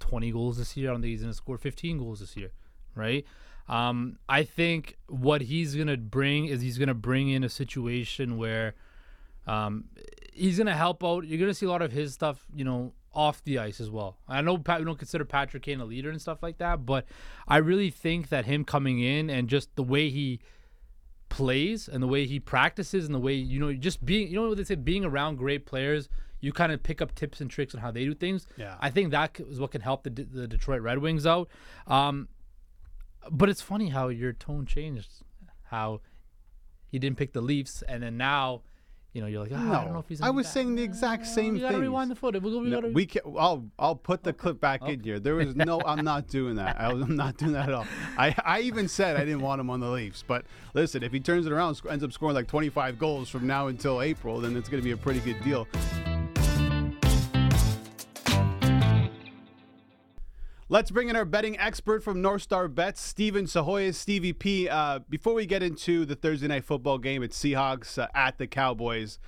[0.00, 0.90] 20 goals this year.
[0.90, 2.52] I don't think he's gonna score 15 goals this year,
[2.94, 3.24] right?
[3.66, 8.74] Um, I think what he's gonna bring is he's gonna bring in a situation where
[9.46, 9.86] um,
[10.34, 11.26] he's gonna help out.
[11.26, 14.18] You're gonna see a lot of his stuff, you know, off the ice as well.
[14.28, 17.06] I know Pat, we don't consider Patrick Kane a leader and stuff like that, but
[17.48, 20.38] I really think that him coming in and just the way he
[21.28, 24.48] plays and the way he practices and the way you know just being you know
[24.48, 26.08] what they say being around great players
[26.40, 28.88] you kind of pick up tips and tricks on how they do things yeah i
[28.88, 31.48] think that is what can help the, the detroit red wings out
[31.88, 32.28] um,
[33.30, 35.10] But it's funny how your tone changed.
[35.64, 36.00] How
[36.86, 38.62] he didn't pick the Leafs, and then now,
[39.16, 40.20] you know, you're like, ah, no, I don't know if he's.
[40.20, 41.70] I was saying the exact same We thing.
[41.70, 42.42] gotta rewind the footage.
[42.42, 43.22] We, we No, gotta, we can.
[43.38, 45.18] I'll I'll put the clip back in here.
[45.18, 45.80] There was no.
[45.86, 46.76] I'm not doing that.
[46.78, 47.86] I, am not doing that at all.
[48.18, 50.22] I, I even said I didn't want him on the Leafs.
[50.22, 53.68] But listen, if he turns it around, ends up scoring like 25 goals from now
[53.68, 55.66] until April, then it's going to be a pretty good deal.
[60.68, 63.94] Let's bring in our betting expert from NorthStar Bets, Steven Psihogios.
[63.94, 64.68] Stevie P.
[64.68, 68.48] Uh, before we get into the Thursday night football game at Seahawks uh, at the
[68.48, 69.20] Cowboys,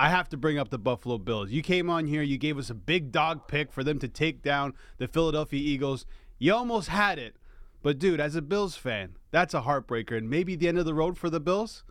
[0.00, 1.52] I have to bring up the Buffalo Bills.
[1.52, 4.42] You came on here, you gave us a big dog pick for them to take
[4.42, 6.04] down the Philadelphia Eagles.
[6.40, 7.36] You almost had it.
[7.84, 10.94] But, dude, as a Bills fan, that's a heartbreaker and maybe the end of the
[10.94, 11.84] road for the Bills.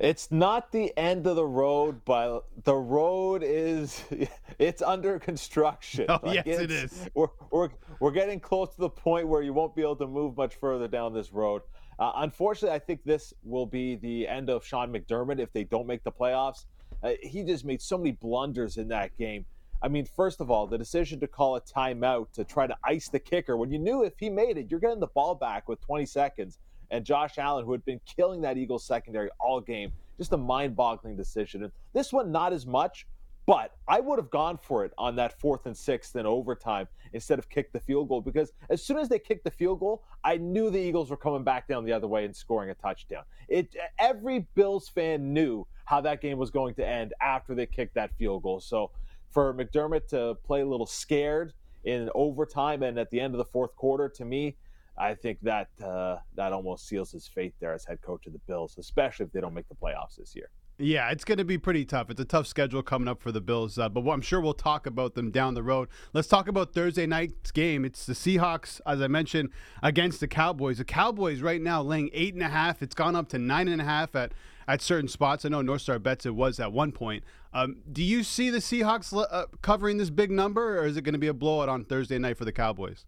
[0.00, 4.02] It's not the end of the road, but the road is
[4.58, 6.06] it's under construction.
[6.08, 7.68] Oh, yes, it's- We're, we're,
[8.00, 10.86] we're getting close to the point where you won't be able to move much further
[10.88, 11.62] down this road.
[11.98, 15.86] Uh, unfortunately, I think this will be the end of Sean McDermott if they don't
[15.86, 16.66] make the playoffs.
[17.02, 19.44] Uh, he just made so many blunders in that game.
[19.82, 23.08] I mean, first of all, the decision to call a timeout to try to ice
[23.08, 25.80] the kicker when you knew if he made it, you're getting the ball back with
[25.80, 26.58] 20 seconds.
[26.90, 30.76] And Josh Allen, who had been killing that Eagles secondary all game, just a mind
[30.76, 31.62] boggling decision.
[31.64, 33.06] And this one, not as much,
[33.48, 37.38] but I would have gone for it on that fourth and sixth in overtime instead
[37.38, 40.36] of kick the field goal because as soon as they kicked the field goal, I
[40.36, 43.22] knew the Eagles were coming back down the other way and scoring a touchdown.
[43.48, 47.94] It every Bills fan knew how that game was going to end after they kicked
[47.94, 48.60] that field goal.
[48.60, 48.90] So
[49.30, 53.46] for McDermott to play a little scared in overtime and at the end of the
[53.46, 54.56] fourth quarter, to me,
[55.00, 58.40] I think that uh, that almost seals his fate there as head coach of the
[58.40, 60.50] Bills, especially if they don't make the playoffs this year.
[60.80, 62.08] Yeah, it's going to be pretty tough.
[62.08, 64.86] It's a tough schedule coming up for the Bills, uh, but I'm sure we'll talk
[64.86, 65.88] about them down the road.
[66.12, 67.84] Let's talk about Thursday night's game.
[67.84, 69.50] It's the Seahawks, as I mentioned,
[69.82, 70.78] against the Cowboys.
[70.78, 72.80] The Cowboys right now laying eight and a half.
[72.80, 74.32] It's gone up to nine and a half at
[74.68, 75.44] at certain spots.
[75.44, 77.24] I know NorthStar Bets it was at one point.
[77.52, 81.14] Um, do you see the Seahawks uh, covering this big number, or is it going
[81.14, 83.06] to be a blowout on Thursday night for the Cowboys?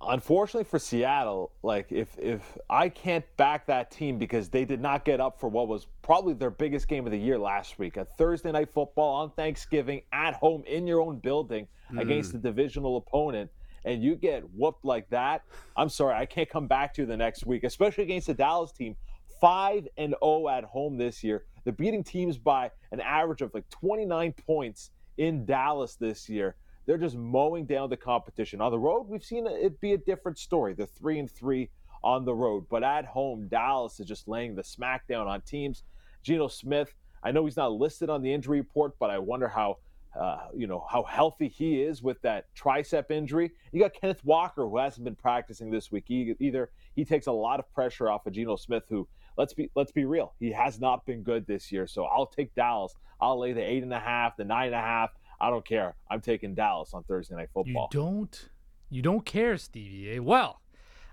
[0.00, 5.04] Unfortunately for Seattle, like if if I can't back that team because they did not
[5.04, 8.04] get up for what was probably their biggest game of the year last week, a
[8.04, 12.00] Thursday night football on Thanksgiving at home in your own building mm.
[12.00, 13.50] against a divisional opponent,
[13.84, 15.42] and you get whooped like that,
[15.76, 18.72] I'm sorry, I can't come back to you the next week, especially against the Dallas
[18.72, 18.96] team.
[19.40, 21.44] 5 and 0 at home this year.
[21.62, 26.56] They're beating teams by an average of like 29 points in Dallas this year.
[26.88, 28.62] They're just mowing down the competition.
[28.62, 30.72] On the road, we've seen it be a different story.
[30.72, 31.68] They're three and three
[32.02, 35.82] on the road, but at home, Dallas is just laying the smackdown on teams.
[36.22, 39.76] Geno Smith, I know he's not listed on the injury report, but I wonder how
[40.18, 43.52] uh, you know how healthy he is with that tricep injury.
[43.70, 46.70] You got Kenneth Walker, who hasn't been practicing this week either.
[46.96, 50.06] He takes a lot of pressure off of Geno Smith, who let's be let's be
[50.06, 51.86] real, he has not been good this year.
[51.86, 52.94] So I'll take Dallas.
[53.20, 55.10] I'll lay the eight and a half, the nine and a half.
[55.40, 55.94] I don't care.
[56.10, 57.88] I'm taking Dallas on Thursday Night Football.
[57.92, 58.48] You don't,
[58.90, 60.16] you don't care, Stevie.
[60.16, 60.18] Eh?
[60.18, 60.60] Well,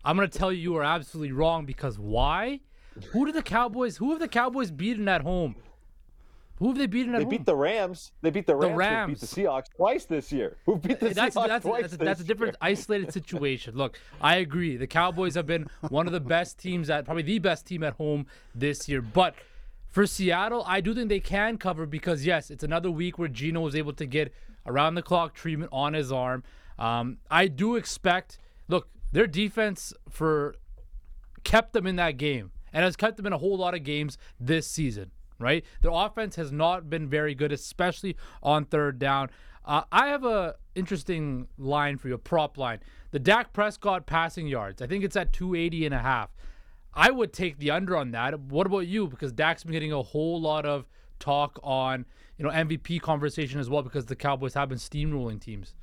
[0.03, 2.61] I'm gonna tell you you are absolutely wrong because why?
[3.11, 3.97] Who did the Cowboys?
[3.97, 5.55] Who have the Cowboys beaten at home?
[6.59, 7.31] Who have they beaten at they home?
[7.31, 8.13] beat the Rams.
[8.21, 8.71] They beat the Rams.
[8.71, 9.19] The Rams.
[9.19, 10.55] Beat the Seahawks twice this year.
[10.65, 12.71] Who beat the that's, Seahawks that's, twice that's, this that's a different year?
[12.71, 13.75] isolated situation.
[13.75, 14.77] Look, I agree.
[14.77, 17.93] The Cowboys have been one of the best teams at probably the best team at
[17.95, 19.01] home this year.
[19.01, 19.35] But
[19.95, 23.61] for Seattle, I do think they can cover because yes, it's another week where Geno
[23.61, 24.33] was able to get
[24.65, 26.43] around the clock treatment on his arm.
[26.77, 28.37] Um, I do expect.
[28.67, 30.55] Look, their defense for
[31.45, 34.17] kept them in that game and has kept them in a whole lot of games
[34.37, 35.11] this season.
[35.39, 39.29] Right, their offense has not been very good, especially on third down.
[39.63, 42.79] Uh, I have a interesting line for you, a prop line.
[43.11, 44.81] The Dak Prescott passing yards.
[44.81, 46.31] I think it's at 280 and a half.
[46.95, 48.39] I would take the under on that.
[48.39, 49.07] What about you?
[49.07, 50.85] Because Dak's been getting a whole lot of
[51.19, 52.05] talk on,
[52.37, 55.73] you know, MVP conversation as well because the Cowboys have been steamrolling teams.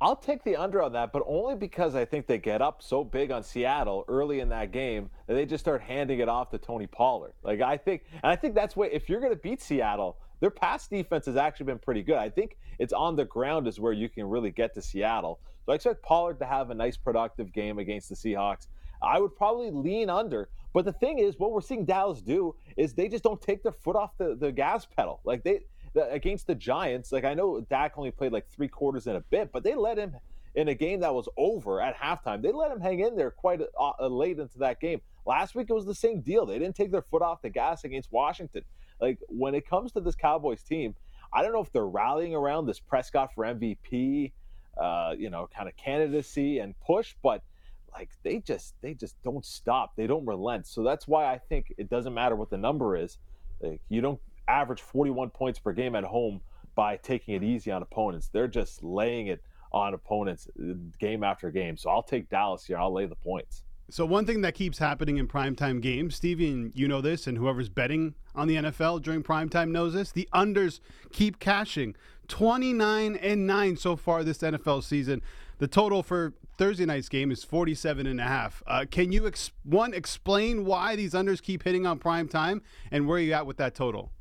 [0.00, 3.04] I'll take the under on that, but only because I think they get up so
[3.04, 6.58] big on Seattle early in that game that they just start handing it off to
[6.58, 7.34] Tony Pollard.
[7.44, 10.50] Like I think, and I think that's what if you're going to beat Seattle, their
[10.50, 12.16] pass defense has actually been pretty good.
[12.16, 15.38] I think it's on the ground is where you can really get to Seattle.
[15.64, 18.66] So I expect Pollard to have a nice productive game against the Seahawks.
[19.02, 20.48] I would probably lean under.
[20.72, 23.72] But the thing is, what we're seeing Dallas do is they just don't take their
[23.72, 25.20] foot off the, the gas pedal.
[25.24, 25.60] Like they
[25.94, 29.20] the, against the Giants, like I know Dak only played like three quarters in a
[29.20, 30.16] bit, but they let him
[30.54, 32.42] in a game that was over at halftime.
[32.42, 35.00] They let him hang in there quite uh, late into that game.
[35.26, 36.46] Last week it was the same deal.
[36.46, 38.62] They didn't take their foot off the gas against Washington.
[39.00, 40.94] Like when it comes to this Cowboys team,
[41.32, 44.32] I don't know if they're rallying around this Prescott for MVP
[44.76, 47.42] uh, you know, kind of candidacy and push, but
[47.92, 49.94] like they just they just don't stop.
[49.96, 50.66] They don't relent.
[50.66, 53.18] So that's why I think it doesn't matter what the number is.
[53.60, 56.40] Like you don't average 41 points per game at home
[56.74, 58.28] by taking it easy on opponents.
[58.32, 61.76] They're just laying it on opponents uh, game after game.
[61.76, 62.78] So I'll take Dallas here.
[62.78, 63.64] I'll lay the points.
[63.90, 67.36] So one thing that keeps happening in primetime games, Stevie, and you know this, and
[67.36, 70.80] whoever's betting on the NFL during primetime knows this, the unders
[71.12, 71.94] keep cashing.
[72.28, 75.20] 29 and 9 so far this NFL season.
[75.58, 78.62] The total for Thursday night's game is 47 and a half.
[78.68, 83.08] Uh, can you ex- one explain why these unders keep hitting on prime time and
[83.08, 84.12] where you at with that total?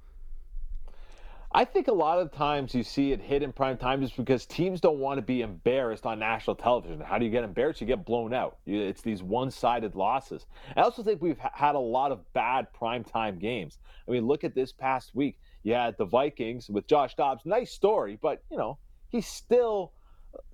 [1.51, 4.47] I think a lot of times you see it hit in prime time just because
[4.47, 6.99] teams don't want to be embarrassed on national television.
[6.99, 7.79] How do you get embarrassed?
[7.79, 8.57] You get blown out.
[8.65, 10.47] It's these one-sided losses.
[10.75, 13.77] I also think we've had a lot of bad prime time games.
[14.07, 15.37] I mean, look at this past week.
[15.61, 17.45] You had the Vikings with Josh Dobbs.
[17.45, 19.93] Nice story, but you know he's still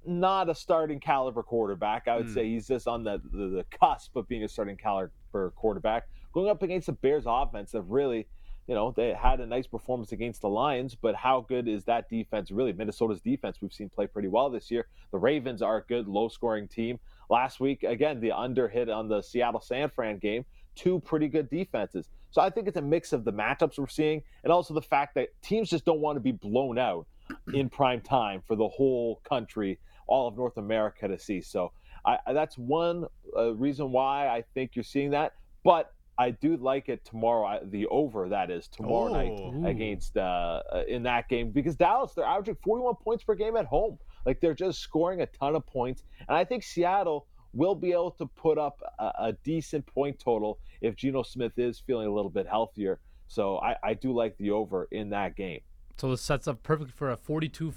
[0.05, 2.07] not a starting caliber quarterback.
[2.07, 2.33] I would mm.
[2.33, 5.11] say he's just on the, the, the cusp of being a starting caliber
[5.55, 6.07] quarterback.
[6.33, 8.27] Going up against the Bears offense that really
[8.67, 12.09] you know, they had a nice performance against the Lions, but how good is that
[12.09, 12.73] defense really?
[12.73, 14.87] Minnesota's defense we've seen play pretty well this year.
[15.11, 16.99] The Ravens are a good low scoring team.
[17.29, 21.49] Last week, again, the under hit on the Seattle San Fran game, two pretty good
[21.49, 22.09] defenses.
[22.31, 25.15] So I think it's a mix of the matchups we're seeing and also the fact
[25.15, 27.07] that teams just don't want to be blown out
[27.53, 31.41] in prime time for the whole country, all of North America to see.
[31.41, 31.71] So
[32.05, 35.33] I, that's one uh, reason why I think you're seeing that.
[35.63, 37.59] But I do like it tomorrow.
[37.63, 39.51] The over that is tomorrow oh.
[39.51, 43.55] night against uh, uh, in that game because Dallas they're averaging 41 points per game
[43.55, 43.99] at home.
[44.25, 48.11] Like they're just scoring a ton of points, and I think Seattle will be able
[48.11, 52.29] to put up a, a decent point total if Geno Smith is feeling a little
[52.29, 52.99] bit healthier.
[53.27, 55.61] So I, I do like the over in that game.
[55.97, 57.73] So this sets up perfect for a 42-41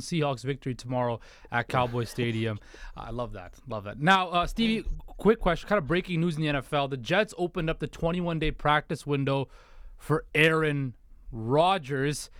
[0.00, 1.18] Seahawks victory tomorrow
[1.50, 2.60] at Cowboy Stadium.
[2.96, 3.54] I love that.
[3.68, 4.00] Love that.
[4.00, 6.90] Now, uh, Stevie, quick question, kind of breaking news in the NFL.
[6.90, 9.48] The Jets opened up the 21-day practice window
[9.96, 10.94] for Aaron
[11.32, 12.30] Rodgers.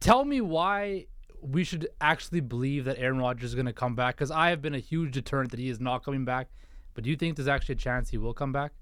[0.00, 1.06] Tell me why
[1.42, 4.62] we should actually believe that Aaron Rodgers is going to come back because I have
[4.62, 6.48] been a huge deterrent that he is not coming back.
[6.94, 8.72] But do you think there's actually a chance he will come back?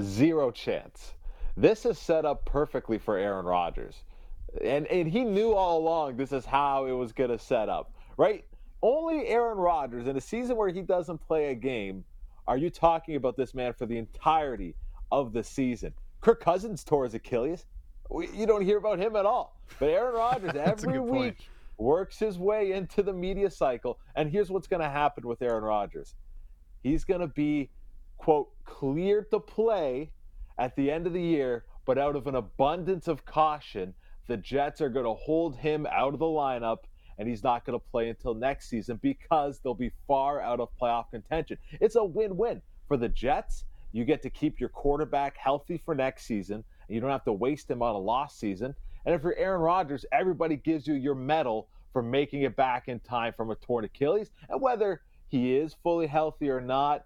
[0.00, 1.14] Zero chance.
[1.56, 4.02] This is set up perfectly for Aaron Rodgers
[4.62, 7.92] and and he knew all along this is how it was going to set up,
[8.16, 8.44] right?
[8.82, 12.04] Only Aaron Rodgers in a season where he doesn't play a game
[12.46, 14.74] are you talking about this man for the entirety
[15.10, 15.94] of the season.
[16.20, 17.66] Kirk Cousins tore his Achilles.
[18.10, 19.58] You don't hear about him at all.
[19.78, 23.98] But Aaron Rodgers every week works his way into the media cycle.
[24.14, 26.14] And here's what's going to happen with Aaron Rodgers
[26.82, 27.70] he's going to be,
[28.18, 30.10] quote, cleared to play
[30.58, 33.94] at the end of the year, but out of an abundance of caution,
[34.26, 36.78] the Jets are going to hold him out of the lineup
[37.18, 40.68] and he's not going to play until next season because they'll be far out of
[40.80, 41.58] playoff contention.
[41.80, 43.64] It's a win win for the Jets.
[43.92, 47.32] You get to keep your quarterback healthy for next season, and you don't have to
[47.32, 48.74] waste him on a lost season.
[49.06, 52.98] And if you're Aaron Rodgers, everybody gives you your medal for making it back in
[53.00, 54.30] time from a torn Achilles.
[54.48, 57.04] And whether he is fully healthy or not,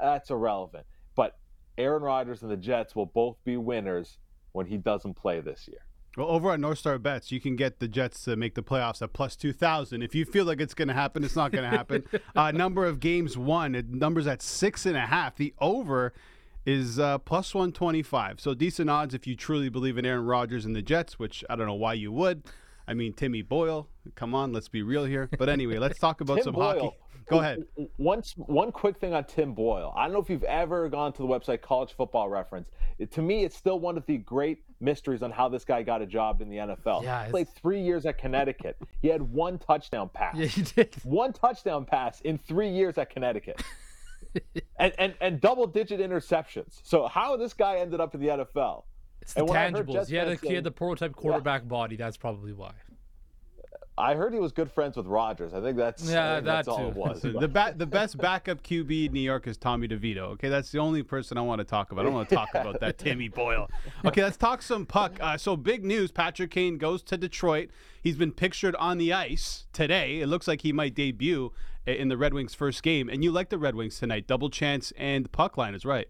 [0.00, 0.86] that's irrelevant.
[1.14, 1.38] But
[1.78, 4.18] Aaron Rodgers and the Jets will both be winners
[4.52, 5.84] when he doesn't play this year.
[6.16, 9.12] Well, over at NorthStar Bets, you can get the Jets to make the playoffs at
[9.12, 10.02] plus 2,000.
[10.02, 12.04] If you feel like it's going to happen, it's not going to happen.
[12.36, 15.36] uh, number of games won, it numbers at six and a half.
[15.36, 16.12] The over
[16.64, 18.40] is uh, plus 125.
[18.40, 21.56] So decent odds if you truly believe in Aaron Rodgers and the Jets, which I
[21.56, 22.44] don't know why you would.
[22.86, 25.28] I mean, Timmy Boyle, come on, let's be real here.
[25.38, 26.80] But anyway, let's talk about some Boyle.
[26.80, 26.96] hockey.
[27.26, 27.64] Go ahead.
[27.96, 29.92] One, one quick thing on Tim Boyle.
[29.96, 32.68] I don't know if you've ever gone to the website College Football Reference.
[32.98, 36.02] It, to me, it's still one of the great mysteries on how this guy got
[36.02, 37.02] a job in the NFL.
[37.02, 38.76] Yeah, he played three years at Connecticut.
[39.00, 40.36] he had one touchdown pass.
[40.36, 40.94] Yeah, he did.
[41.02, 43.62] One touchdown pass in three years at Connecticut.
[44.78, 46.80] and, and, and double digit interceptions.
[46.82, 48.84] So, how this guy ended up in the NFL?
[49.22, 50.08] It's the tangibles.
[50.08, 51.68] He had, a, he had the prototype quarterback yeah.
[51.68, 51.96] body.
[51.96, 52.72] That's probably why.
[53.96, 55.54] I heard he was good friends with Rodgers.
[55.54, 57.22] I think that's yeah, think that's all it was.
[57.22, 60.30] the ba- the best backup QB in New York is Tommy DeVito.
[60.32, 62.02] Okay, that's the only person I want to talk about.
[62.02, 63.70] I don't want to talk about that Timmy Boyle.
[64.04, 65.16] Okay, let's talk some puck.
[65.20, 67.70] Uh, so big news: Patrick Kane goes to Detroit.
[68.02, 70.20] He's been pictured on the ice today.
[70.20, 71.52] It looks like he might debut
[71.86, 73.08] in the Red Wings' first game.
[73.08, 74.26] And you like the Red Wings tonight?
[74.26, 76.08] Double chance and puck line is right.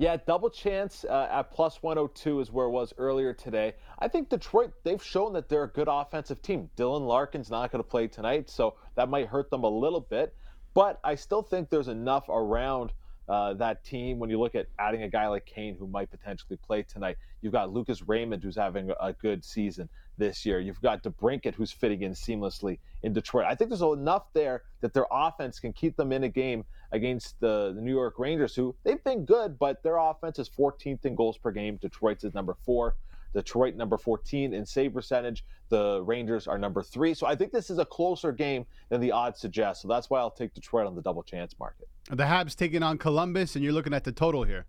[0.00, 3.74] Yeah, double chance uh, at plus 102 is where it was earlier today.
[3.98, 6.70] I think Detroit, they've shown that they're a good offensive team.
[6.76, 10.36] Dylan Larkin's not going to play tonight, so that might hurt them a little bit.
[10.72, 12.92] But I still think there's enough around
[13.28, 14.18] uh, that team.
[14.18, 17.52] When you look at adding a guy like Kane who might potentially play tonight, you've
[17.52, 20.60] got Lucas Raymond who's having a good season this year.
[20.60, 23.46] You've got DeBrincat who's fitting in seamlessly in Detroit.
[23.48, 27.38] I think there's enough there that their offense can keep them in a game against
[27.40, 31.14] the, the New York Rangers, who they've been good, but their offense is 14th in
[31.14, 31.76] goals per game.
[31.76, 32.96] Detroit's is number four.
[33.34, 35.44] Detroit number 14 in save percentage.
[35.68, 37.14] The Rangers are number three.
[37.14, 39.82] So I think this is a closer game than the odds suggest.
[39.82, 41.88] So that's why I'll take Detroit on the double chance market.
[42.10, 44.66] The Habs taking on Columbus, and you're looking at the total here.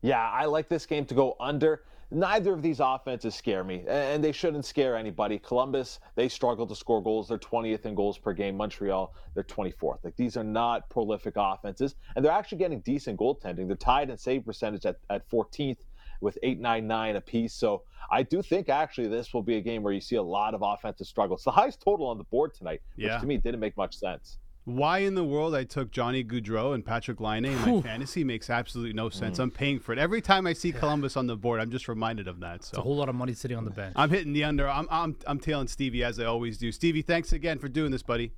[0.00, 1.82] Yeah, I like this game to go under.
[2.10, 5.38] Neither of these offenses scare me, and they shouldn't scare anybody.
[5.38, 7.28] Columbus, they struggle to score goals.
[7.28, 8.54] They're 20th in goals per game.
[8.56, 10.04] Montreal, they're 24th.
[10.04, 13.66] Like these are not prolific offenses, and they're actually getting decent goaltending.
[13.66, 15.78] They're tied in save percentage at, at 14th
[16.22, 17.52] with 899 apiece.
[17.52, 20.54] So I do think actually this will be a game where you see a lot
[20.54, 21.40] of offensive struggles.
[21.40, 23.18] It's the highest total on the board tonight, which yeah.
[23.18, 24.38] to me didn't make much sense.
[24.64, 28.48] Why in the world I took Johnny Gaudreau and Patrick Laine in my fantasy makes
[28.48, 29.38] absolutely no sense.
[29.38, 29.42] Mm.
[29.42, 31.60] I'm paying for it every time I see Columbus on the board.
[31.60, 32.62] I'm just reminded of that.
[32.62, 33.92] So it's a whole lot of money sitting on the bench.
[33.96, 34.68] I'm hitting the under.
[34.68, 36.70] I'm I'm I'm tailing Stevie as I always do.
[36.70, 38.34] Stevie, thanks again for doing this, buddy.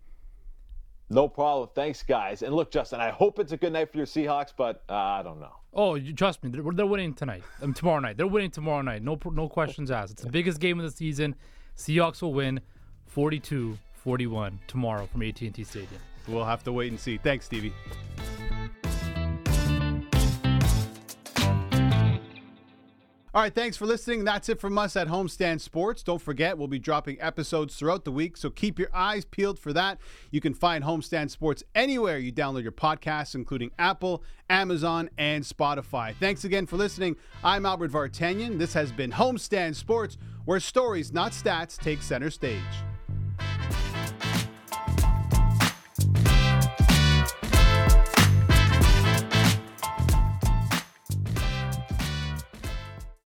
[1.10, 1.68] No problem.
[1.74, 2.40] Thanks, guys.
[2.40, 5.22] And look, Justin, I hope it's a good night for your Seahawks, but uh, I
[5.22, 5.52] don't know.
[5.74, 7.42] Oh, you, trust me, they're, they're winning tonight.
[7.60, 9.02] Um, tomorrow night, they're winning tomorrow night.
[9.02, 10.12] No, no questions asked.
[10.12, 11.34] It's the biggest game of the season.
[11.76, 12.60] Seahawks will win,
[13.14, 16.00] 42-41 tomorrow from AT&T Stadium.
[16.28, 17.18] We'll have to wait and see.
[17.18, 17.72] Thanks, Stevie.
[23.34, 24.22] All right, thanks for listening.
[24.22, 26.04] That's it from us at Homestand Sports.
[26.04, 29.72] Don't forget, we'll be dropping episodes throughout the week, so keep your eyes peeled for
[29.72, 29.98] that.
[30.30, 36.14] You can find Homestand Sports anywhere you download your podcasts, including Apple, Amazon, and Spotify.
[36.14, 37.16] Thanks again for listening.
[37.42, 38.56] I'm Albert Vartanian.
[38.56, 42.62] This has been Homestand Sports, where stories, not stats, take center stage.